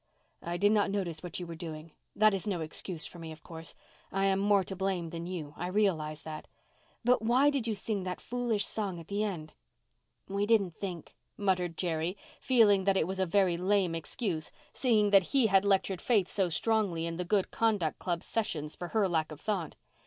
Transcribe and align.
"I 0.41 0.57
did 0.57 0.71
not 0.71 0.89
notice 0.89 1.21
what 1.21 1.39
you 1.39 1.45
were 1.45 1.53
doing. 1.53 1.91
That 2.15 2.33
is 2.33 2.47
no 2.47 2.61
excuse 2.61 3.05
for 3.05 3.19
me, 3.19 3.31
of 3.31 3.43
course. 3.43 3.75
I 4.11 4.25
am 4.25 4.39
more 4.39 4.63
to 4.63 4.75
blame 4.75 5.11
than 5.11 5.27
you—I 5.27 5.67
realize 5.67 6.23
that. 6.23 6.47
But 7.03 7.21
why 7.21 7.51
did 7.51 7.67
you 7.67 7.75
sing 7.75 8.01
that 8.01 8.19
foolish 8.19 8.65
song 8.65 8.99
at 8.99 9.09
the 9.09 9.23
end?" 9.23 9.53
"We 10.27 10.47
didn't 10.47 10.75
think," 10.75 11.13
muttered 11.37 11.77
Jerry, 11.77 12.17
feeling 12.39 12.85
that 12.85 12.97
it 12.97 13.05
was 13.05 13.19
a 13.19 13.27
very 13.27 13.57
lame 13.57 13.93
excuse, 13.93 14.49
seeing 14.73 15.11
that 15.11 15.35
he 15.37 15.45
had 15.45 15.63
lectured 15.63 16.01
Faith 16.01 16.27
so 16.29 16.49
strongly 16.49 17.05
in 17.05 17.17
the 17.17 17.23
Good 17.23 17.51
Conduct 17.51 17.99
Club 17.99 18.23
sessions 18.23 18.75
for 18.75 18.87
her 18.87 19.07
lack 19.07 19.31
of 19.31 19.39
thought. 19.39 19.75